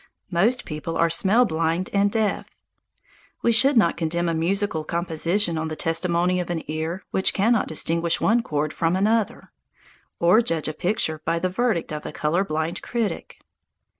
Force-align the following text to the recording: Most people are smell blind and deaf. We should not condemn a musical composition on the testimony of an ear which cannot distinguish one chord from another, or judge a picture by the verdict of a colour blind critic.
Most 0.31 0.65
people 0.65 0.97
are 0.97 1.11
smell 1.11 1.45
blind 1.45 1.91
and 1.93 2.11
deaf. 2.11 2.47
We 3.43 3.51
should 3.51 3.77
not 3.77 3.97
condemn 3.97 4.27
a 4.29 4.33
musical 4.33 4.83
composition 4.83 5.59
on 5.59 5.67
the 5.67 5.75
testimony 5.75 6.39
of 6.39 6.49
an 6.49 6.63
ear 6.67 7.03
which 7.11 7.35
cannot 7.35 7.67
distinguish 7.67 8.19
one 8.19 8.41
chord 8.41 8.73
from 8.73 8.95
another, 8.95 9.51
or 10.17 10.41
judge 10.41 10.67
a 10.67 10.73
picture 10.73 11.21
by 11.23 11.37
the 11.37 11.49
verdict 11.49 11.93
of 11.93 12.03
a 12.07 12.11
colour 12.11 12.43
blind 12.43 12.81
critic. 12.81 13.41